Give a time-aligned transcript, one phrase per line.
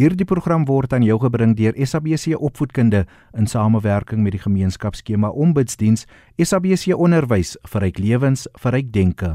[0.00, 3.02] Hierdie program word aan jou gebring deur SABC Opvoedkunde
[3.36, 6.06] in samewerking met die gemeenskapsskema Ombudsdiens
[6.40, 9.30] SABC Onderwys vir ryk lewens vir ryk denke.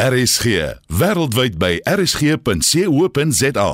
[0.00, 0.46] RSG
[0.88, 3.68] wêreldwyd by rsg.co.za.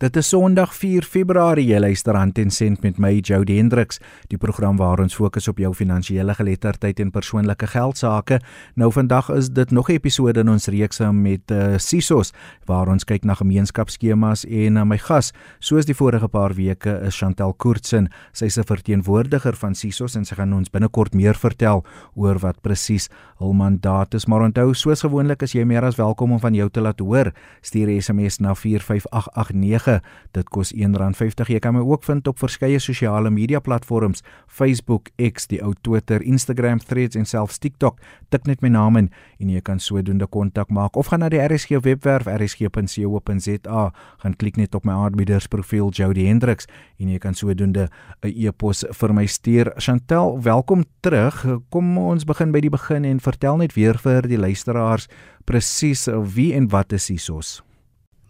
[0.00, 1.66] Dit is Sondag 4 Februarie.
[1.68, 3.98] Jy luister aan Ten Cent met my Jody Hendriks,
[4.32, 8.38] die program waar ons fokus op jou finansiële geletterdheid en persoonlike geldsaake.
[8.80, 12.32] Nou vandag is dit nog 'n episode in ons reeks met uh, Sisos
[12.64, 17.16] waar ons kyk na gemeenskapsskemas en uh, my gas, soos die vorige paar weke, is
[17.16, 18.08] Chantel Koortsen.
[18.32, 23.10] Sy's 'n verteenwoordiger van Sisos en sy gaan ons binnekort meer vertel oor wat presies
[23.40, 24.28] hul mandaat is.
[24.28, 27.32] Maar onthou, soos gewoonlik, as jy meer as welkom om van jou te laat hoor,
[27.60, 30.00] stuur 'n SMS na 45889 enige.
[30.32, 31.48] Dit kos R1.50.
[31.48, 36.22] Jy kan my ook vind op verskeie sosiale media platforms: Facebook, X, die ou Twitter,
[36.22, 38.00] Instagram, Threads en selfs TikTok.
[38.30, 41.40] Tik net my naam in en jy kan sodoende kontak maak of gaan na die
[41.40, 46.68] RSG webwerf rsg.co.za, gaan klik net op my aanbiedersprofiel Jody Hendriks
[47.00, 47.88] en jy kan sodoende
[48.22, 49.72] 'n e-pos vir my stuur.
[49.76, 51.46] Chantel, welkom terug.
[51.70, 55.08] Kom ons begin by die begin en vertel net weer vir die luisteraars
[55.46, 57.60] presies wie en wat is Sisos?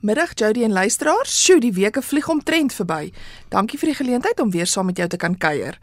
[0.00, 1.32] Middag Jody en luisteraars.
[1.44, 3.10] Sjoe, die weke vlieg omtrent verby.
[3.52, 5.76] Dankie vir die geleentheid om weer saam met jou te kan kuier.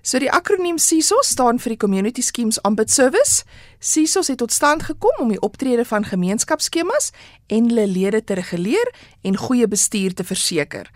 [0.00, 3.44] So die akroniem CSOS staan vir die Community Schemes Ombud Service.
[3.80, 7.10] CSOS het tot stand gekom om die optrede van gemeenskapsskemas
[7.52, 8.88] en hulle lede te reguleer
[9.20, 10.88] en goeie bestuur te verseker.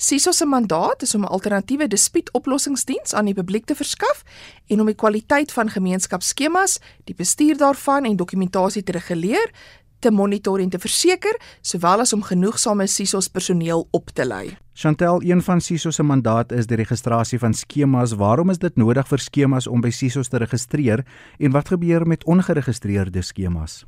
[0.00, 4.22] CSOS se mandaat is om 'n alternatiewe dispuutoplossingsdiens aan die publiek te verskaf
[4.66, 9.50] en om die kwaliteit van gemeenskapsskemas, die bestuur daarvan en dokumentasie te reguleer,
[9.98, 14.56] te monitor en te verseker, sowel as om genoegsame SISOS personeel op te lei.
[14.72, 18.12] Chantel, een van SISOS se mandaat is die registrasie van skemas.
[18.12, 21.04] Waarom is dit nodig vir skemas om by SISOS te registreer
[21.38, 23.84] en wat gebeur met ongeregistreerde skemas?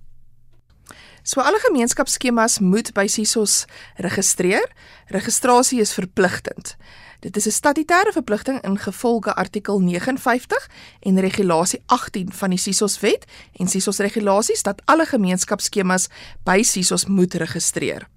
[1.23, 3.65] So alle gemeenskapsskemas moet by SISOS
[3.97, 4.67] registreer.
[5.07, 6.77] Registrasie is verpligtend.
[7.23, 10.71] Dit is 'n statutêre verpligting ingevolge artikel 59
[11.01, 16.09] en regulasie 18 van die SISOS wet en SISOS regulasies dat alle gemeenskapsskemas
[16.45, 18.09] by SISOS moet registreer.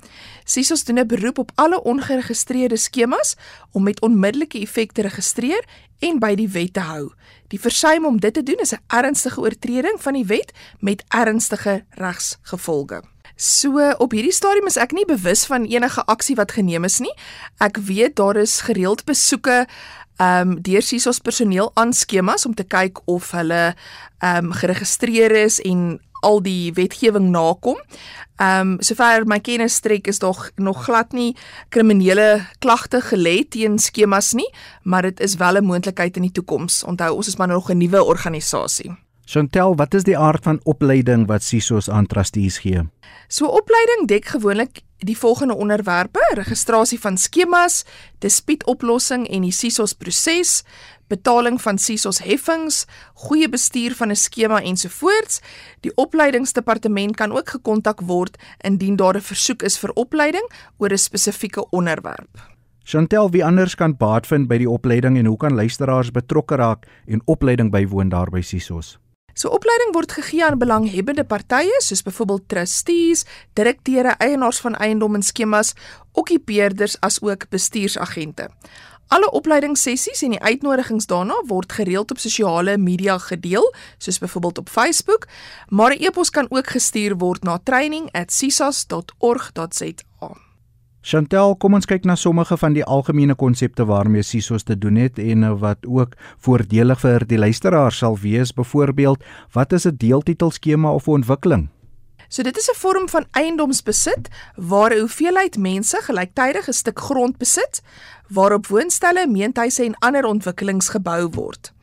[0.44, 3.36] SISOS doen 'n beroep op alle ongeregistreerde skemas
[3.72, 5.66] om met onmiddellike effek te registreer
[6.00, 7.14] en by die wet te hou.
[7.48, 11.86] Die versuim om dit te doen is 'n ernstige oortreding van die wet met ernstige
[11.90, 13.15] regsgevolge.
[13.36, 17.12] So op hierdie stadium is ek nie bewus van enige aksie wat geneem is nie.
[17.60, 19.66] Ek weet daar is gereeld besoeke
[20.16, 23.76] ehm um, deur SISOS personeel aan skemas om te kyk of hulle
[24.24, 27.76] ehm um, geregistreer is en al die wetgewing nakom.
[28.40, 31.36] Ehm um, sover my kennis strek is daar nog glad nie
[31.70, 34.48] kriminele klagte gelê teen skemas nie,
[34.84, 36.84] maar dit is wel 'n moontlikheid in die toekoms.
[36.84, 39.05] Onthou, ons is maar nog 'n nuwe organisasie.
[39.26, 42.84] Chantel, wat is die aard van opleiding wat SISOS aan trustees gee?
[43.28, 47.84] So opleiding dek gewoonlik die volgende onderwerpe: registrasie van skemas,
[48.22, 50.60] dispuutoplossing en die SISOS proses,
[51.10, 52.86] betaling van SISOS heffings,
[53.26, 55.42] goeie bestuur van 'n skema ensovoorts.
[55.82, 60.98] Die opleidingsdepartement kan ook gekontak word indien daar 'n versoek is vir opleiding oor 'n
[60.98, 62.54] spesifieke onderwerp.
[62.84, 66.86] Chantel, wie anders kan baat vind by die opleiding en hoe kan luisteraars betrokke raak
[67.08, 69.00] en opleiding bywoon daar by SISOS?
[69.36, 73.26] So opleiding word gegee aan belanghebbende partye soos byvoorbeeld trustees,
[73.60, 75.74] direkteure, eienaars van eiendom en skemas,
[76.16, 78.48] okkupeerders as ook bestuursagente.
[79.12, 84.70] Alle opleidingssessies en die uitnodigings daarna word gereeld op sosiale media gedeel, soos byvoorbeeld op
[84.70, 85.28] Facebook,
[85.68, 90.45] maar 'n e-pos kan ook gestuur word na training@sisas.org.za.
[91.06, 95.20] Chantel, kom ons kyk na sommige van die algemene konsepte waarmee SISOS te doen het
[95.22, 98.56] en wat ook voordelig vir die luisteraar sal wees.
[98.58, 99.22] Byvoorbeeld,
[99.54, 101.70] wat is 'n deeltitelskema of 'n ontwikkeling?
[102.28, 107.38] So dit is 'n vorm van eiendomsbesit waar 'n hoeveelheid mense gelyktydig 'n stuk grond
[107.38, 107.84] besit
[108.28, 111.74] waarop woonstelle, meentuise en ander ontwikkelings gebou word.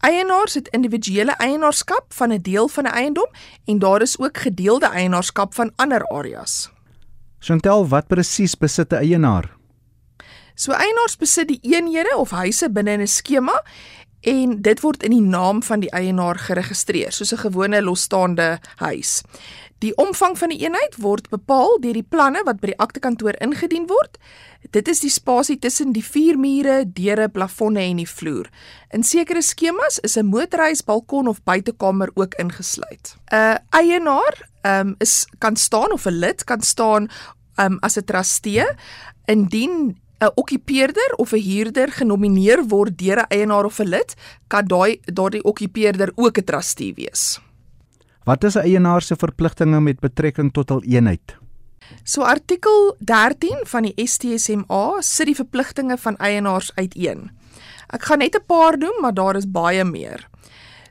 [0.00, 3.28] Eienaars het individuele eienaarskap van 'n deel van 'n eiendom
[3.64, 6.70] en daar is ook gedeelde eienaarskap van ander areas.
[7.40, 9.48] Chantel, wat presies besit 'n eienaar?
[10.54, 13.62] So eienaars besit die eenhede of huise binne 'n skema
[14.20, 19.22] en dit word in die naam van die eienaar geregistreer soos 'n gewone losstaande huis.
[19.80, 23.86] Die omvang van die eenheid word bepaal deur die planne wat by die aktekantoor ingedien
[23.88, 24.18] word.
[24.76, 28.50] Dit is die spasie tussen die vier mure, deure, plafonne en die vloer.
[28.92, 33.16] In sekere skemas is 'n motorhuis, balkon of buitekamer ook ingesluit.
[33.32, 37.08] 'n Eienaar um, is kan staan of 'n lid kan staan
[37.56, 38.68] um, as 'n trustee
[39.24, 44.14] indien 'n okkupeerder of 'n huurder genomineer word deur 'n eienaar of 'n lid,
[44.46, 47.40] kan daai daardie okkupeerder ook 'n trustee wees.
[48.30, 51.36] Wat is 'n eienaar se verpligtinge met betrekking tot hul eenheid?
[52.02, 57.30] So artikel 13 van die STSMA sit die verpligtinge van eienaars uiteen.
[57.86, 60.28] Ek gaan net 'n paar noem, maar daar is baie meer.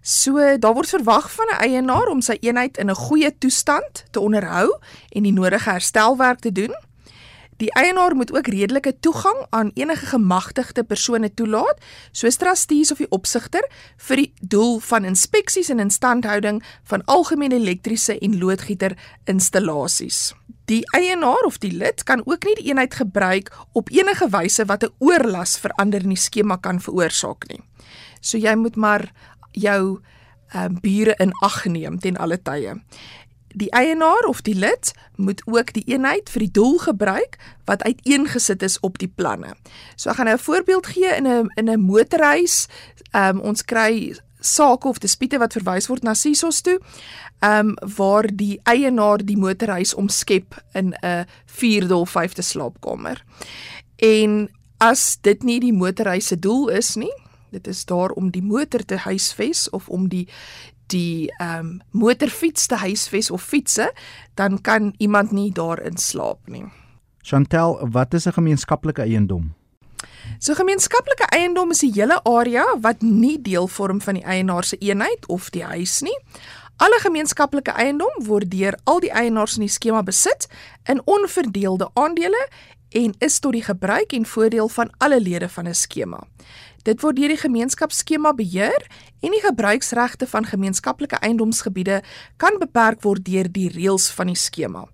[0.02, 4.20] So daar word verwag van 'n eienaar om sy eenheid in 'n goeie toestand te
[4.20, 4.78] onderhou
[5.10, 6.76] en die nodige herstelwerk te doen.
[7.60, 13.10] Die eienaar moet ook redelike toegang aan enige gemagtigde persone toelaat, soos trustees of die
[13.12, 13.66] opsigter,
[14.08, 18.96] vir die doel van inspeksies en instandhouding van algemene elektriese en loodgieter
[19.28, 20.30] installasies.
[20.72, 24.84] Die eienaar of die lid kan ook nie die eenheid gebruik op enige wyse wat
[24.84, 27.60] 'n oorlas vir ander in die skema kan veroorsaak nie.
[28.22, 29.12] So jy moet maar
[29.52, 30.00] jou
[30.56, 32.80] uh, bure in ag neem ten alle tye
[33.56, 38.64] die eienaar of die lid moet ook die eenheid vir die doel gebruik wat uiteengesit
[38.64, 39.56] is op die planne.
[39.96, 42.68] So ek gaan nou 'n voorbeeld gee in 'n in 'n motorhuis.
[43.12, 46.80] Ehm um, ons kry sake of dispute wat verwys word na SISOS toe.
[47.40, 53.24] Ehm um, waar die eienaar die motorhuis omskep in 'n 4de of 5de slaapkamer.
[53.96, 57.14] En as dit nie die motorhuis se doel is nie,
[57.52, 60.28] dit is daar om die motor te huisves of om die
[60.90, 63.92] die ehm um, motorfiets te huisves of fietsse,
[64.36, 66.66] dan kan iemand nie daarin slaap nie.
[67.22, 69.54] Chantel, wat is 'n gemeenskaplike eiendom?
[70.40, 74.78] So gemeenskaplike eiendom is 'n hele area wat nie deel vorm van die eienaar se
[74.78, 76.18] eenheid of die huis nie.
[76.78, 80.48] Alle gemeenskaplike eiendom word deur al die eienaars in die skema besit
[80.86, 82.48] in onverdeelde aandele
[82.90, 86.24] en is tot die gebruik en voordeel van alle lede van 'n skema.
[86.84, 88.86] Dit word deur die gemeenskapsskema beheer
[89.20, 92.02] en die gebruiksregte van gemeenskaplike eiendomsgebiede
[92.38, 94.86] kan beperk word deur die reëls van die skema.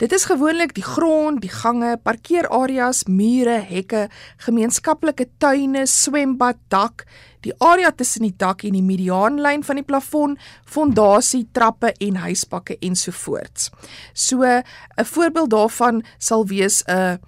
[0.00, 4.06] Dit is gewoonlik die grond, die gange, parkeerareas, mure, hekke,
[4.46, 7.04] gemeenskaplike tuine, swembad, dak,
[7.44, 12.78] die area tussen die dak en die mediaanlyn van die plafon, fondasie, trappe en huisbakke
[12.80, 13.68] ensovoorts.
[14.14, 14.64] So 'n
[15.04, 17.20] voorbeeld daarvan sal wees 'n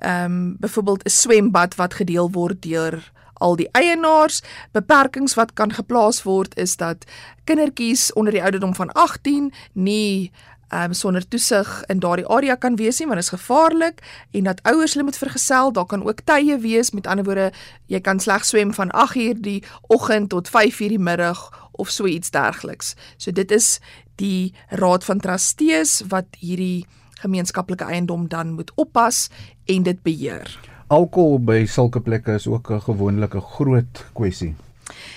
[0.00, 4.42] ehm um, byvoorbeeld 'n swembad wat gedeel word deur al die eienaars.
[4.72, 7.04] Beperkings wat kan geplaas word is dat
[7.44, 10.32] kindertjies onder die ouderdom van 18 nie
[10.74, 14.02] um, sonder toesig in daardie area kan wees nie want dit is gevaarlik
[14.32, 15.72] en dat ouers hulle moet vergesel.
[15.72, 17.52] Daar kan ook tye wees, met ander woorde,
[17.86, 22.30] jy kan slegs swem van 8:00 die oggend tot 5:00 die middag of so iets
[22.30, 22.94] dergeliks.
[23.16, 23.80] So dit is
[24.16, 26.86] die raad van trustees wat hierdie
[27.20, 29.28] gemeenskaplike eiendom dan moet oppas
[29.64, 30.75] en dit beheer.
[30.86, 34.54] Alkohol by sulke plekke is ook 'n gewoonlike groot kwessie.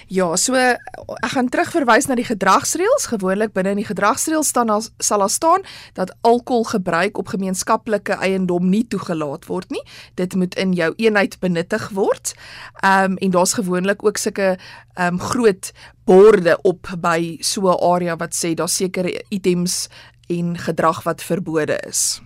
[0.07, 0.80] Ja, so ek
[1.21, 3.06] gaan terugverwys na die gedragsreëls.
[3.12, 5.62] Gewoonlik binne in die gedragsreëls staan as, sal daar staan
[5.94, 9.83] dat alkoholgebruik op gemeenskaplike eiendom nie toegelaat word nie.
[10.16, 12.33] Dit moet in jou eenheid benuttig word.
[12.81, 14.57] Ehm um, en daar's gewoonlik ook sulke
[14.94, 15.71] ehm um, groot
[16.06, 19.88] borde op by so 'n area wat sê daar sekere items
[20.27, 22.21] en gedrag wat verbode is.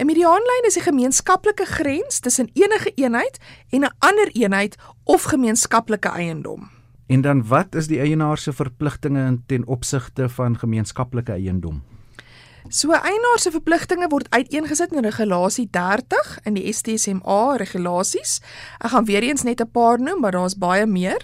[0.00, 3.38] 'n Mediaanlyn is 'n gemeenskaplike grens tussen enige eenheid
[3.68, 6.75] en 'n ander eenheid of gemeenskaplike eiendom.
[7.06, 11.82] En dan wat is die eienaar se verpligtinge ten opsigte van gemeenskaplike eiendom?
[12.68, 18.40] So eienaar se verpligtinge word uiteengesit in regulasie 30 in die STSMA regulasies.
[18.82, 21.22] Ek gaan weer eens net 'n paar noem, maar daar's baie meer.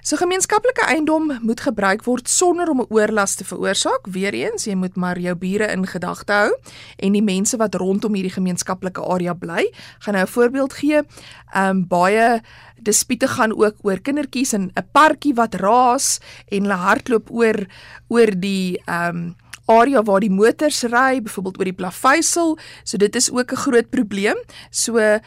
[0.00, 4.06] So gemeenskaplike eiendom moet gebruik word sonder om 'n oorlas te veroorsaak.
[4.08, 6.56] Weereens, jy moet maar jou bure in gedagte hou
[6.96, 9.72] en die mense wat rondom hierdie gemeenskaplike area bly.
[9.98, 11.02] Gaan nou 'n voorbeeld gee.
[11.52, 12.40] Ehm um, baie
[12.82, 17.66] dispute gaan ook oor kindertjies in 'n parkie wat raas en hulle hardloop oor
[18.08, 22.58] oor die ehm um, area waar die motors ry, byvoorbeeld oor die plaveisel.
[22.84, 24.36] So dit is ook 'n groot probleem.
[24.70, 25.20] So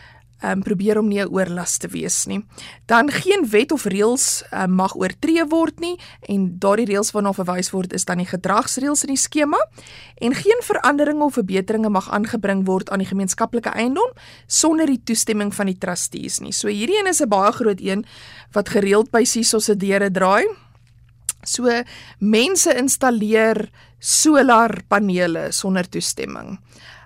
[0.43, 2.45] um, probeer om nie 'n oorlas te wees nie.
[2.85, 7.71] Dan geen wet of reëls um, mag oortree word nie en daardie reëls waarna verwys
[7.71, 9.57] word is dan die gedragsreëls in die skema
[10.21, 14.11] en geen veranderinge of verbeteringe mag aangebring word aan die gemeenskaplike eiendom
[14.47, 16.51] sonder die toestemming van die trustees nie.
[16.51, 18.05] So hierdie een is 'n baie groot een
[18.51, 20.45] wat gereeld by Siso se deure draai.
[21.43, 21.67] So
[22.19, 23.69] mense installeer
[23.99, 26.59] solarpanele sonder toestemming.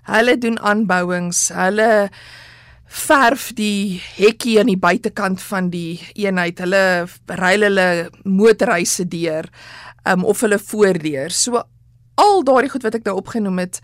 [0.07, 2.09] Hulle doen aanbouings, hulle
[2.87, 6.59] verf die hekkie aan die buitekant van die eenheid.
[6.63, 7.07] Hulle
[7.39, 7.87] ry hulle
[8.23, 9.49] motorhuise deur
[10.07, 11.33] um, of hulle voordeur.
[11.33, 11.63] So
[12.17, 13.81] al daardie goed wat ek nou opgenoem het,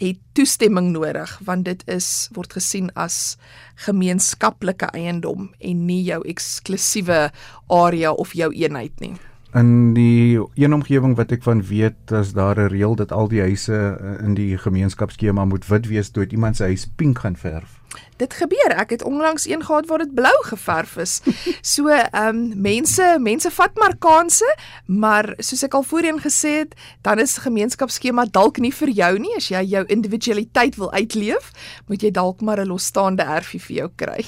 [0.00, 3.36] het toestemming nodig want dit is word gesien as
[3.84, 7.28] gemeenskaplike eiendom en nie jou eksklusiewe
[7.68, 9.14] area of jou eenheid nie.
[9.52, 13.40] In die een omgewing wat ek van weet, as daar 'n reël dat al die
[13.40, 17.81] huise eh, in die gemeenskapsskema moet wit wees, toe iemand se huis pink gaan verf.
[18.22, 18.74] Dit gebeur.
[18.78, 21.20] Ek het onlangs een gehad waar dit blou geverf is.
[21.72, 24.48] So, ehm um, mense, mense vat maar kansse,
[24.86, 29.32] maar soos ek al voorheen gesê het, dan is gemeenskapsskema dalk nie vir jou nie.
[29.36, 31.50] As jy jou individualiteit wil uitleef,
[31.88, 34.24] moet jy dalk maar 'n losstaande erfie vir jou kry.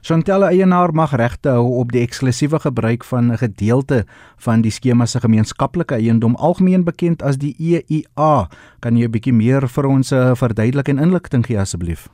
[0.00, 5.06] Chantelle eienaar mag regte hou op die eksklusiewe gebruik van 'n gedeelte van die skema
[5.06, 8.48] se gemeenskaplike eiendom algemeen bekend as die EIA.
[8.80, 12.08] Kan jy 'n bietjie meer vir ons uh, verduidelik en inligting gee asseblief?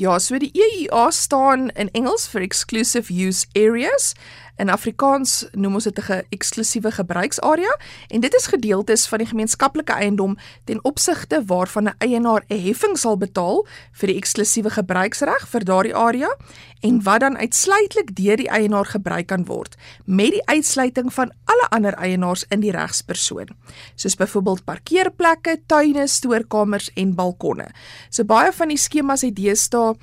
[0.00, 4.14] Ja, so die EIA staan in Engels vir Exclusive Use Areas.
[4.60, 7.76] In Afrikaans noem ons dit 'n eksklusiewe gebruiksarea
[8.08, 12.98] en dit is gedeeltes van die gemeenskaplike eiendom ten opsigte waarvan 'n eienaar 'n heffing
[12.98, 16.36] sal betaal vir die eksklusiewe gebruiksreg vir daardie area
[16.80, 21.66] en wat dan uitsluitlik deur die eienaar gebruik kan word met die uitsluiting van alle
[21.70, 23.48] ander eienaars in die regspersoon
[23.94, 27.70] soos byvoorbeeld parkeerplekke, tuine, stoorkamers en balkonne.
[28.10, 29.94] So baie van die skemas het deesdae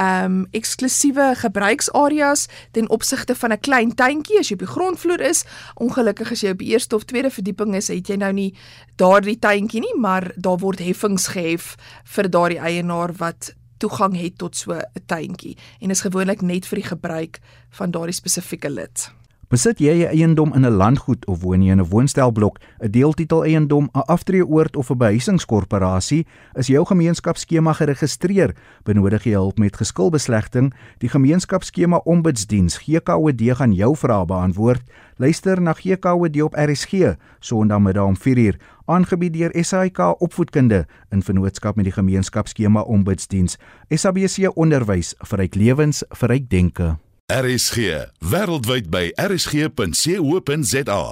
[0.00, 5.44] um eksklusiewe gebruiksareas ten opsigte van 'n klein tuintjie as jy op die grondvloer is.
[5.74, 8.54] Ongelukkig as jy op die eerste of tweede verdieping is, het jy nou nie
[8.96, 14.56] daardie tuintjie nie, maar daar word heffings gehef vir daardie eienaar wat toegang het tot
[14.56, 17.38] so 'n tuintjie en is gewoonlik net vir die gebruik
[17.70, 19.19] van daardie spesifieke lid.
[19.50, 23.42] Besit jy 'n eiendom in 'n landgoed of woon jy in 'n woonstelblok, 'n deeltitel
[23.42, 28.54] eiendom, 'n aftreeoord of 'n behuisingskorporasie, is jou gemeenskapsskema geregistreer.
[28.84, 34.82] Benodig jy hulp met geskilbeslegting, die gemeenskapsskema ombudsdiens GKOD gaan jou vrae beantwoord.
[35.16, 41.84] Luister na GKOD op RSG Sondagmiddag om 4uur, aangebied deur SAIK Opvoedkunde in vennootskap met
[41.84, 43.58] die gemeenskapsskema ombudsdiens.
[43.88, 47.09] SABC onderwys vir ryk lewens, vir ryk denke.
[47.30, 51.02] RSG wêreldwyd by rsg.co.za.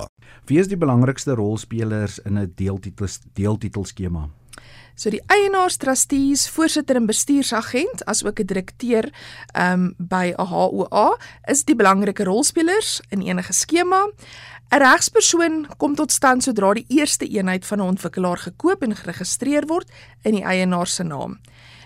[0.50, 4.28] Wie is die belangrikste rolspelers in 'n deeltitels deeltitelskema?
[4.96, 9.12] So die eienaars, trustees, voorsitter en bestuursagent as ook 'n direkteur
[9.54, 14.10] um by 'n HOA is die belangrike rolspelers in enige skema.
[14.70, 19.66] 'n Regspersoon kom tot stand sodra die eerste eenheid van 'n ontwikkelaar gekoop en geregistreer
[19.66, 19.90] word
[20.22, 21.38] in die eienaar se naam.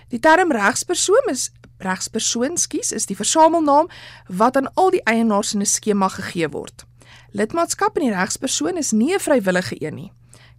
[0.08, 1.50] Die term regspersoon is
[1.82, 3.88] regspersoon skies is die versamelnaam
[4.28, 6.84] wat aan al die eienaars in 'n skema gegee word.
[7.32, 10.12] Lidmaatskap in die regspersoon is nie 'n vrywillige een nie.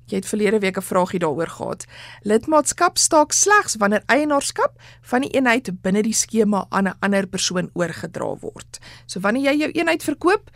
[0.05, 1.85] Jy het verlede week 'n vraagie daaroor gehad.
[2.21, 7.69] Lidmaatskap staak slegs wanneer eienaarskap van die eenheid binne die skema aan 'n ander persoon
[7.73, 8.79] oorgedra word.
[9.05, 10.49] So wanneer jy jou eenheid verkoop,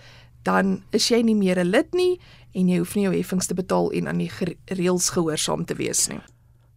[0.44, 2.20] dan is jy nie meer 'n lid nie
[2.54, 4.32] en jy hoef nie jou heffings te betaal en aan die
[4.66, 6.22] reëls gehoorsaam te wees nie.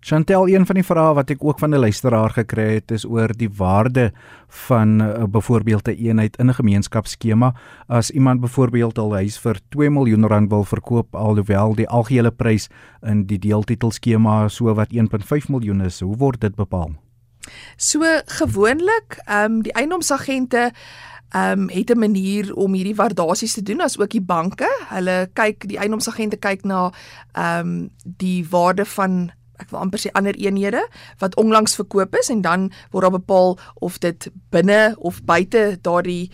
[0.01, 3.29] Chantel, een van die vrae wat ek ook van 'n luisteraar gekry het, is oor
[3.37, 4.13] die waarde
[4.49, 7.55] van uh, byvoorbeeld 'n eenheid in 'n gemeenskapsskema.
[7.87, 12.69] As iemand byvoorbeeld 'n huis vir 2 miljoen rand wil verkoop alhoewel die algehele prys
[13.03, 16.91] in die deeltitelskema so wat 1.5 miljoen is, hoe word dit bepaal?
[17.77, 20.73] So gewoonlik, ehm um, die eiendomsagente
[21.29, 24.69] ehm um, het 'n manier om hierdie waardasies te doen as ook die banke.
[24.89, 26.93] Hulle kyk die eiendomsagente kyk na
[27.33, 29.31] ehm um, die waarde van
[29.61, 30.83] ek wil amper sê ander eenhede
[31.21, 36.31] wat onlangs verkoop is en dan word daar bepaal of dit binne of buite daardie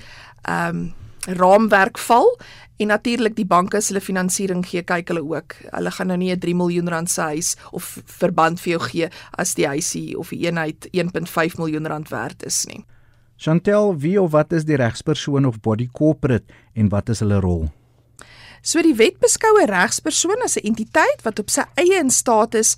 [0.47, 0.95] ehm um,
[1.27, 2.29] raamwerk val
[2.77, 5.57] en natuurlik die banke se hulle finansiering gee kyk hulle ook.
[5.73, 9.09] Hulle gaan nou nie 'n 3 miljoen rand se huis of verband vir jou gee
[9.39, 12.85] as die huisie of die eenheid 1.5 miljoen rand werd is nie.
[13.37, 17.69] Chantel, wie of wat is die regspersoon of body corporate en wat is hulle rol?
[18.63, 22.55] So die wet beskou 'n regspersoon as 'n entiteit wat op sy eie in staat
[22.55, 22.77] is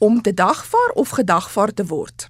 [0.00, 2.26] om te dagvaar of gedagvaar te word.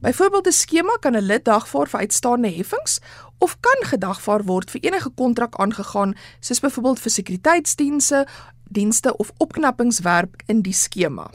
[0.00, 3.00] Byvoorbeeld 'n skema kan 'n lid dagvaar vir uitstaande heffings
[3.38, 8.26] of kan gedagvaar word vir enige kontrak aangegaan soos byvoorbeeld vir sekuriteitsdienste,
[8.64, 11.30] dienste of opknappingswerk in die skema.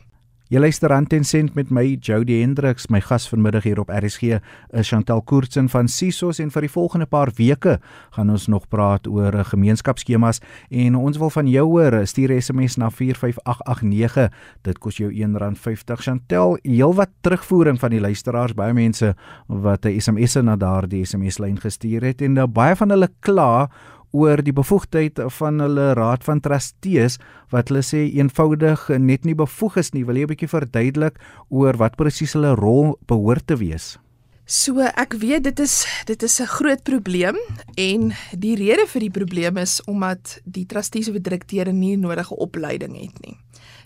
[0.45, 2.83] Jy luister aan Tensent met my Jody Hendriks.
[2.93, 4.35] My gas vanmiddag hier op RSG
[4.77, 7.79] is Chantal Koortsen van Sisos en vir die volgende paar weke
[8.13, 11.97] gaan ons nog praat oor eh, gemeenskapsskemas en ons wil van jou hoor.
[12.05, 14.29] Stuur SMS na 45889.
[14.69, 16.05] Dit kos jou R1.50.
[16.05, 19.15] Chantal, heelwat terugvoering van die luisteraars, baie mense
[19.49, 23.71] wat 'n SMS na daardie SMS lyn gestuur het en baie van hulle kla
[24.15, 27.19] oor die bevoegdheid van hulle raad van trustees
[27.53, 30.05] wat hulle sê eenvoudig net nie bevoeg is nie.
[30.07, 31.19] Wil jy 'n bietjie verduidelik
[31.49, 33.97] oor wat presies hulle rol behoort te wees?
[34.45, 37.37] So ek weet dit is dit is 'n groot probleem
[37.75, 42.93] en die rede vir die probleem is omdat die trustees of direkteure nie nodige opleiding
[42.95, 43.37] het nie.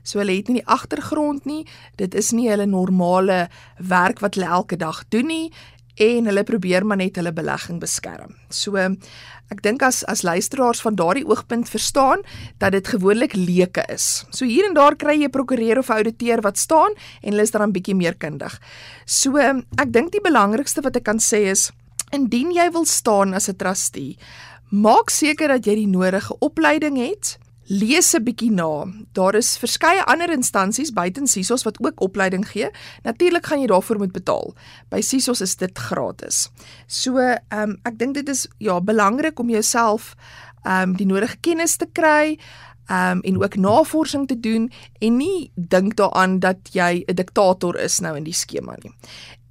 [0.03, 1.65] So hulle het nie die agtergrond nie.
[1.95, 5.51] Dit is nie hulle normale werk wat hulle elke dag doen nie
[5.99, 8.35] en hulle probeer maar net hulle belegging beskerm.
[8.49, 8.77] So
[9.49, 12.21] ek dink as as luisteraars van daardie oogpunt verstaan
[12.61, 14.25] dat dit gewoonlik leuke is.
[14.29, 17.67] So hier en daar kry jy prokureur of ouditeur wat staan en hulle is dan
[17.67, 18.59] 'n bietjie meer kundig.
[19.05, 21.71] So ek dink die belangrikste wat ek kan sê is
[22.11, 24.17] indien jy wil staan as 'n trustee,
[24.69, 27.37] maak seker dat jy die nodige opleiding het
[27.69, 28.85] lees 'n bietjie na.
[29.13, 32.69] Daar is verskeie ander instansies buiten Sisos wat ook opleiding gee.
[33.03, 34.53] Natuurlik gaan jy daarvoor moet betaal.
[34.89, 36.49] By Sisos is dit gratis.
[36.87, 40.15] So, ehm um, ek dink dit is ja, belangrik om jouself
[40.63, 42.39] ehm um, die nodige kennis te kry
[42.87, 47.79] ehm um, en ook navorsing te doen en nie dink daaraan dat jy 'n diktator
[47.79, 48.93] is nou in die skema nie.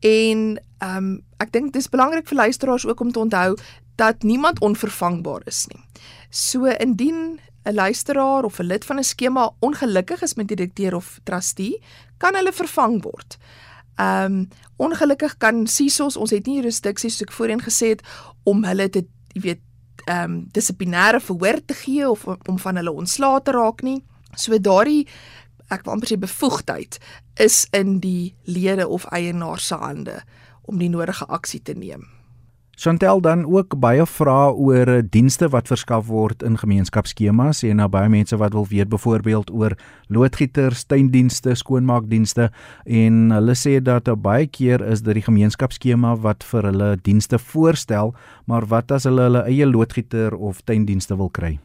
[0.01, 3.57] En ehm um, ek dink dis belangrik vir luisteraars ook om te onthou
[3.95, 5.83] dat niemand onvervangbaar is nie.
[6.31, 10.95] So indien 'n luisteraar of 'n lid van 'n skema ongelukkig is met die direkteur
[10.95, 11.83] of trustee,
[12.17, 13.37] kan hulle vervang word.
[13.97, 18.03] Ehm um, ongelukkig kan SISOS, ons het nie jurisdiksie soos ek voorheen gesê het
[18.43, 19.61] om hulle te jy weet
[20.07, 24.05] ehm um, dissiplinêre verhoor te gee of om van hulle ontslae te raak nie.
[24.37, 25.09] So daardie
[25.69, 26.99] ek wil amper sê bevoegdheid
[27.37, 30.23] is in die lede of eienaar se hande
[30.63, 32.18] om die nodige aksie te neem.
[32.79, 38.07] Chantel dan ook baie vrae oor dienste wat verskaf word in gemeenskapsskemas en nou baie
[38.07, 39.75] mense wat wil weet byvoorbeeld oor
[40.07, 42.53] loodgieters, tuindienste, skoonmaakdienste
[42.87, 48.15] en hulle sê dat baie keer is dit die gemeenskapsskema wat vir hulle dienste voorstel,
[48.47, 51.57] maar wat as hulle hulle eie loodgieter of tuindienste wil kry?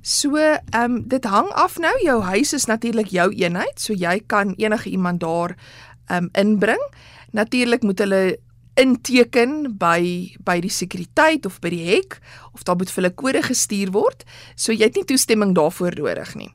[0.00, 1.92] So, ehm um, dit hang af nou.
[2.04, 5.58] Jou huis is natuurlik jou eenheid, so jy kan enige iemand daar
[6.08, 6.88] ehm um, inbring.
[7.36, 8.38] Natuurlik moet hulle
[8.80, 12.18] inteken by by die sekuriteit of by die hek
[12.52, 14.24] of daar moet vir hulle kode gestuur word.
[14.56, 16.50] So jy het nie toestemming daarvoor nodig nie.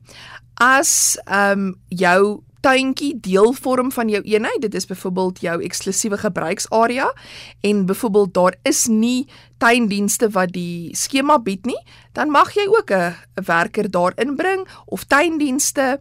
[0.60, 6.18] As ehm um, jou tuintjie deel vorm van jou eenheid, dit is byvoorbeeld jou eksklusiewe
[6.20, 7.06] gebruiksarea
[7.64, 11.78] en byvoorbeeld daar is nie tuindienste wat die skema bied nie,
[12.12, 16.00] dan mag jy ook 'n werker daar inbring of tuindienste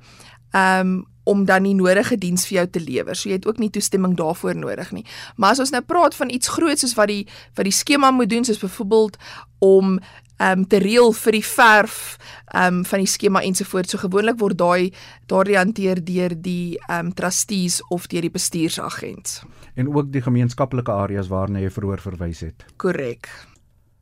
[0.52, 3.18] ehm um, om dan die nodige diens vir jou te lewer.
[3.18, 5.06] So jy het ook nie toestemming daarvoor nodig nie.
[5.38, 7.26] Maar as ons nou praat van iets groots soos wat die
[7.58, 9.20] wat die skema moet doen, soos byvoorbeeld
[9.60, 10.00] om
[10.40, 12.18] ehm um, te reël vir die verf
[12.54, 13.92] ehm um, van die skema ensovoorts.
[13.92, 14.94] So gewoonlik word daai
[15.28, 19.42] daardie hanteer deur die ehm um, trustees of deur die bestuursagent.
[19.76, 22.66] En ook die gemeenskaplike areas waarna jy vroeër verwys het.
[22.78, 23.28] Korrek.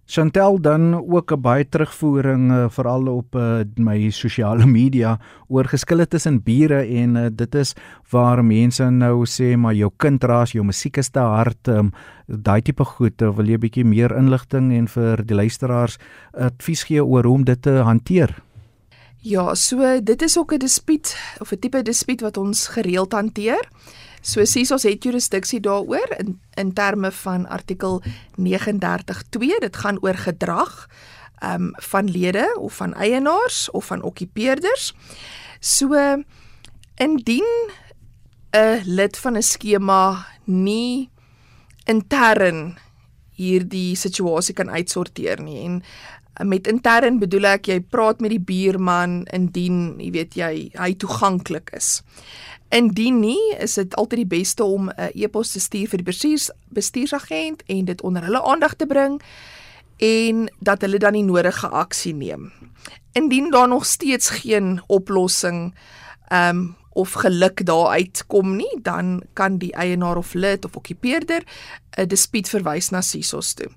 [0.07, 6.07] Chantel dan ook 'n baie terugvoering uh, veral op uh, my sosiale media oor geskille
[6.07, 7.75] tussen bure en uh, dit is
[8.09, 11.91] waar mense nou sê maar jou kind raas jou musiek is te hard um,
[12.27, 15.97] daai tipe goed uh, wil jy 'n bietjie meer inligting en vir die luisteraars
[16.33, 18.31] advies gee oor hoe om dit te hanteer?
[19.19, 23.59] Ja so dit is ook 'n dispuut of 'n tipe dispuut wat ons gereeld hanteer
[24.27, 28.01] So sies ons het jurisdiksie daaroor in in terme van artikel
[28.35, 30.87] 39.2 dit gaan oor gedrag
[31.37, 34.93] ehm um, van lede of van eienaars of van okkupeerders.
[35.59, 35.93] So
[36.95, 37.71] indien
[38.51, 41.09] 'n lid van 'n skema nie
[41.85, 42.77] intern
[43.31, 45.83] hierdie situasie kan uitsorteer nie en
[46.43, 51.71] met intern bedoel ek jy praat met die buurman indien jy weet jy hy toeganklik
[51.77, 52.01] is.
[52.69, 56.51] Indien nie, is dit altyd die beste om 'n e-pos te stuur vir die bestuurs
[56.69, 59.21] bestuursagent en dit onder hulle aandag te bring
[59.97, 62.51] en dat hulle dan die nodige aksie neem.
[63.13, 65.73] Indien daar nog steeds geen oplossing
[66.29, 71.43] ehm um, of geluk daar uitkom nie, dan kan die eienaar of lid of okkupeerder
[71.97, 73.69] 'n dispuut verwys na SISOS toe.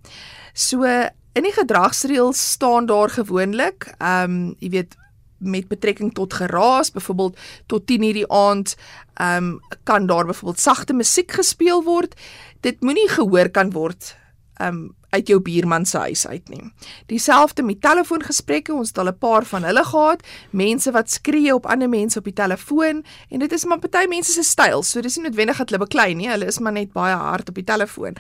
[0.53, 0.85] So
[1.33, 4.97] in die gedragsreëls staan daar gewoonlik, ehm um, jy weet
[5.41, 8.77] met betrekking tot geraas, byvoorbeeld tot 10:00 die aand,
[9.15, 12.15] ehm um, kan daar byvoorbeeld sagte musiek gespeel word.
[12.61, 14.17] Dit moenie gehoor kan word
[14.55, 16.73] ehm um, uit jou buurman se huis uit nie.
[17.07, 21.67] Dieselfde met telefoongesprekke, ons het al 'n paar van hulle gehad, mense wat skree op
[21.67, 25.17] ander mense op die telefoon en dit is maar party mense se styl, so dis
[25.17, 28.15] nie noodwendig dat hulle beklei nie, hulle is maar net baie hard op die telefoon.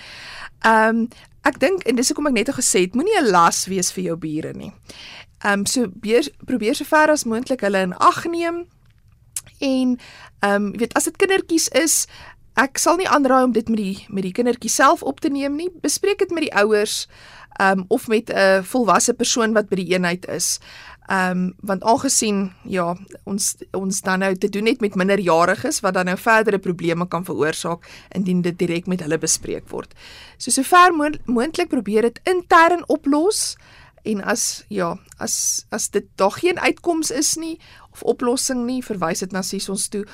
[0.60, 1.08] Ehm um,
[1.48, 4.04] ek dink en dis hoekom ek net al gesê het, moenie 'n las wees vir
[4.04, 4.72] jou bure nie.
[5.44, 8.66] Ehm um, so beer, probeer so ver as moontlik hulle in ag neem.
[9.58, 9.98] En
[10.40, 12.06] ehm um, weet as dit kindertjies is,
[12.54, 15.56] ek sal nie aanraai om dit met die met die kindertjie self op te neem
[15.56, 15.70] nie.
[15.82, 17.06] Bespreek dit met die ouers
[17.60, 20.60] ehm um, of met 'n volwasse persoon wat by die eenheid is.
[21.10, 25.94] Ehm um, want aangesien ja, ons ons dan nou te doen het met minderjariges wat
[25.94, 29.94] dan nou verdere probleme kan veroorsaak indien dit direk met hulle bespreek word.
[30.38, 30.94] So sover
[31.24, 33.56] moontlik probeer dit intern oplos
[34.02, 37.58] en as ja, as as dit daar geen uitkoms is nie
[37.90, 40.04] of oplossing nie, verwys dit na sies ons toe.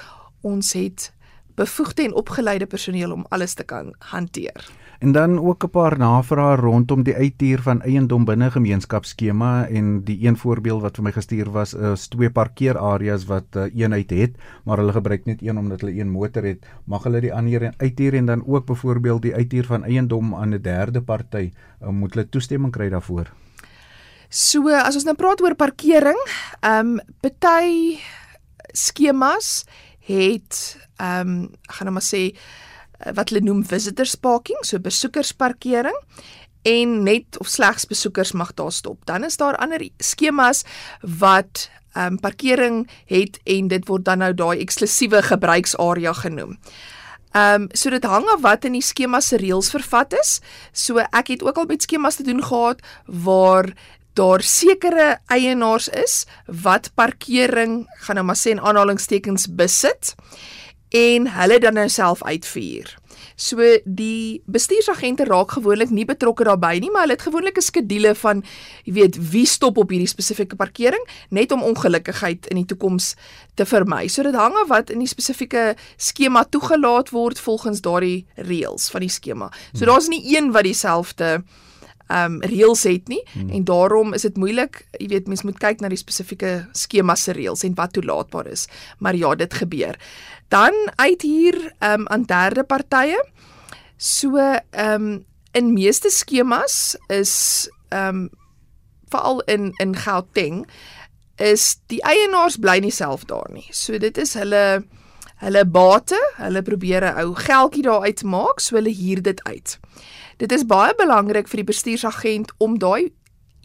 [0.40, 1.12] Ons het
[1.56, 4.64] bevoegde en opgeleide personeel om alles te kan hanteer.
[4.98, 10.26] En dan ook 'n paar navrae rondom die uithuur van eiendom binne gemeenskapsskema en die
[10.26, 14.78] een voorbeeld wat vir my gestuur was is twee parkeerareas wat uh, eenheid het, maar
[14.78, 16.66] hulle gebruik net een omdat hulle een motor het.
[16.84, 20.62] Mag hulle die ander uithuur en dan ook byvoorbeeld die uithuur van eiendom aan 'n
[20.62, 23.32] derde party, uh, moet hulle toestemming kry daarvoor?
[24.28, 26.18] So, as ons nou praat oor parkering,
[26.60, 27.98] ehm um, party
[28.72, 29.64] skemas
[30.06, 32.38] het ehm um, gaan nou maar sê eh,
[33.14, 35.96] wat hulle noem visitors parking, so besoekersparkering
[36.66, 39.04] en net of slegs besoekers mag daar stop.
[39.06, 40.64] Dan is daar ander skemas
[41.00, 46.58] wat ehm um, parkering het en dit word dan nou daai eksklusiewe gebruiksarea genoem.
[47.32, 50.40] Ehm um, so dit hang af wat in die skema se reëls vervat is.
[50.72, 53.72] So ek het ook al met skemas te doen gehad waar
[54.16, 60.14] daar sekere eienaars is wat parkering gaan nou maar sê in aanhalingstekens besit
[60.88, 62.94] en hulle dan nou self uitvuur.
[63.36, 68.14] So die bestuursagente raak gewoonlik nie betrokke daarbey nie, maar hulle het gewoonlik 'n skedule
[68.14, 68.44] van
[68.84, 73.14] jy weet wie stop op hierdie spesifieke parkering net om ongelukkigheid in die toekoms
[73.54, 74.08] te vermy.
[74.08, 79.00] So dit hang af wat in die spesifieke skema toegelaat word volgens daardie reëls van
[79.00, 79.50] die skema.
[79.72, 79.86] So hmm.
[79.86, 81.65] daar's nie een wat dieselfde ehm
[82.08, 83.50] um, reëls het nie hmm.
[83.50, 87.32] en daarom is dit moeilik, jy weet mens moet kyk na die spesifieke skema se
[87.36, 88.66] reëls en wat toelaatbaar is.
[88.98, 89.98] Maar ja, dit gebeur.
[90.48, 93.18] Dan uit hier um, aan derde partye.
[93.96, 94.36] So
[94.70, 98.28] um, in meeste skemas is um,
[99.08, 100.66] veral in in Gauteng
[101.36, 103.66] is die eienaars bly nie self daar nie.
[103.70, 104.84] So dit is hulle
[105.36, 109.78] hulle bate, hulle probeer 'n ou geldjie daar uitmaak, so hulle huur dit uit.
[110.36, 113.12] Dit is baie belangrik vir die bestuursagent om daai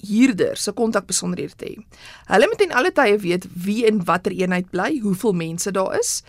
[0.02, 1.76] huurder se kontakbesonderhede te hê.
[2.32, 6.22] Hulle moet in alle tye weet wie in watter eenheid bly, hoeveel mense daar is.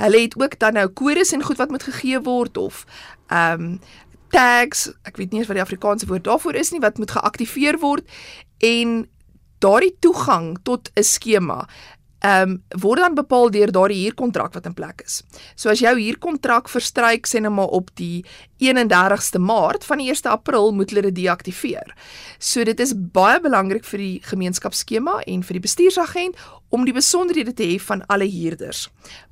[0.00, 2.86] Hulle het ook dan nou kodes en goed wat moet gegee word of
[3.28, 3.76] ehm um,
[4.32, 7.76] tags, ek weet nie eens wat die Afrikaanse woord daarvoor is nie wat moet geaktiveer
[7.82, 8.06] word
[8.64, 9.02] en
[9.60, 11.68] daardie toegang tot 'n skema
[12.22, 15.22] ehm um, word dan bepaal deur daardie huurkontrak wat in plek is.
[15.58, 18.24] So as jou huurkontrak verstryk sê net maar op die
[18.62, 21.94] 31ste Maart van die 1ste April moet hulle dit deaktiveer.
[22.38, 26.38] So dit is baie belangrik vir die gemeenskapsskema en vir die bestuursagent
[26.70, 28.86] om die besonderhede te hê van alle huurders.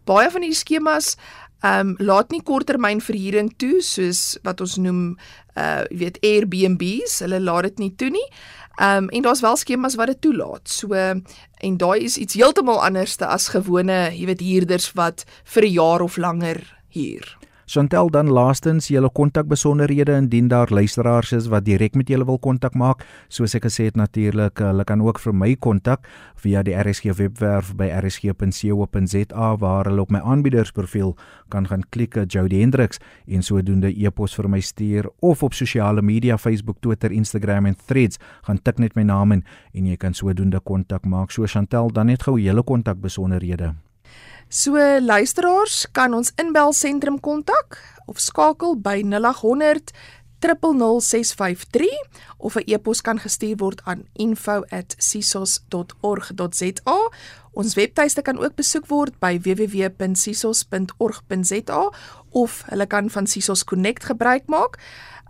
[0.05, 1.14] Baie van hierdie skemas
[1.61, 5.12] ehm um, laat nie korttermyn verhuuring toe soos wat ons noem
[5.61, 8.26] uh jy weet Airbnbs, hulle laat dit nie toe nie.
[8.26, 10.68] Ehm um, en daar's wel skemas wat dit toelaat.
[10.68, 15.72] So en daai is iets heeltemal anderste as gewone, jy weet huurders wat vir 'n
[15.72, 17.39] jaar of langer huur.
[17.70, 22.74] Chantel dan laastens julle kontakbesonderhede indien daar luisteraars is wat direk met julle wil kontak
[22.74, 23.04] maak.
[23.30, 26.09] Soos ek gesê het natuurlik, hulle kan ook vir my kontak
[26.42, 31.12] via die RSG webwerf by rsg.co.za waar hulle op my aanbiedersprofiel
[31.54, 32.98] kan gaan klik op Jody Hendriks
[33.30, 38.18] en sodoende e-pos vir my stuur of op sosiale media Facebook, Twitter, Instagram en Threads
[38.48, 39.44] gaan tik net my naam in
[39.78, 41.30] en jy kan sodoende kontak maak.
[41.30, 43.70] So Chantel, dan net gou julle kontakbesonderhede.
[44.50, 47.78] So luisteraars kan ons inbel sentrum kontak
[48.10, 49.94] of skakel by 0800
[50.42, 51.86] 000653
[52.38, 57.10] of 'n e-pos kan gestuur word aan info@sisos.org.za.
[57.52, 61.92] Ons webtuiste kan ook besoek word by www.sisos.org.za
[62.30, 64.78] of hulle kan van Sisos Connect gebruik maak.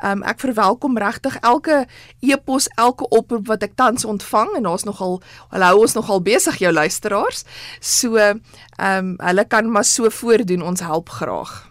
[0.02, 1.86] Um, ek verwelkom regtig elke
[2.24, 5.20] e-pos, elke oproep wat ek tans ontvang en daar's nogal
[5.52, 7.44] hulle hou ons nogal besig jou luisteraars.
[7.80, 8.40] So, ehm
[8.78, 11.69] um, hulle kan maar so voordoen, ons help graag.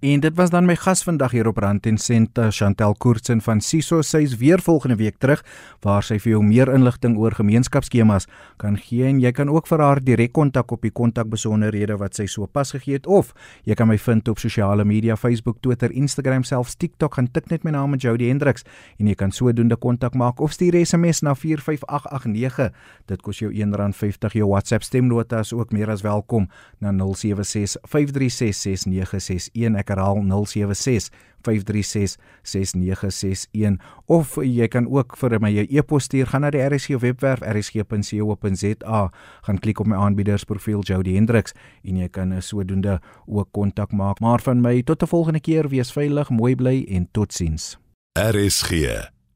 [0.00, 3.62] En dit was dan my gas vandag hier op Rand en Sente, Chantel Koortsen van
[3.64, 4.02] Siso.
[4.04, 5.40] Sy is weer volgende week terug
[5.80, 8.26] waar sy vir jou meer inligting oor gemeenskapsskemas
[8.60, 12.26] kan gee en jy kan ook vir haar direk kontak op die kontakbesonderhede wat sy
[12.28, 13.30] so pas gegee het of
[13.64, 17.16] jy kan my vind op sosiale media, Facebook, Twitter, Instagram, selfs TikTok.
[17.16, 18.68] Gaan tik net my naam en Jody Hendriks
[19.00, 22.68] en jy kan sodoende kontak maak of stuur SMS na 45889.
[23.08, 24.36] Dit kos jou R1.50.
[24.42, 26.50] Jou WhatsApp stemnota is ook meer as welkom
[26.84, 31.14] na 076 536 6961 ek herhaal 076
[31.46, 33.78] 536 6961
[34.10, 39.10] of jy kan ook vir my 'n e-pos stuur gaan na die RSG webwerf rsg.co.za
[39.46, 44.20] gaan klik op my aanbiedersprofiel Jody Hendriks en jy kan sodoende ook kontak maak.
[44.20, 45.68] Maar van my tot 'n volgende keer.
[45.68, 47.78] Wees veilig mooi bly en totsiens.
[48.18, 48.70] RSG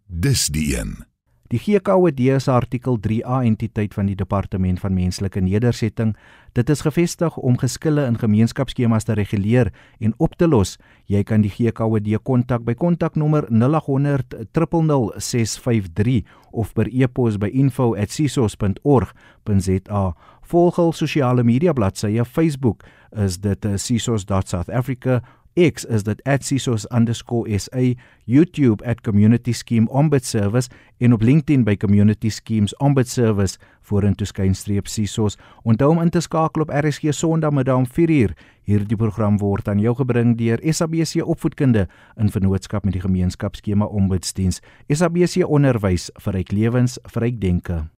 [0.07, 1.10] dis die een
[1.51, 6.15] Die GKOD is artikel 3A entiteit van die Departement van Menslike Nedersetting.
[6.55, 10.79] Dit is gevestig om geskille in gemeenskapsskemas te reguleer en op te los.
[11.11, 16.23] Jy kan die GKOD kontak by kontaknommer 0800 000 653
[16.55, 20.15] of per e-pos by info@sisos.org.za.
[20.51, 25.23] Volg hul sosiale media bladsye Facebook is dit eh, sisos.southafrica
[25.61, 27.95] X is dit @sisos_sa,
[28.25, 30.69] YouTube @community scheme ombud service
[30.99, 35.37] en op LinkedIn by community schemes ombud service vorentoe skynstreep sisos.
[35.63, 38.37] Onthou om in te skakel op RSG Sondagmiddag om 4uur.
[38.63, 44.61] Hierdie program word aan jou gebring deur SABC Opvoedkunde in vennootskap met die gemeenskapsskema Ombudsdiens.
[44.89, 47.91] SABC Onderwys vir ryk lewens, vir ryk denke.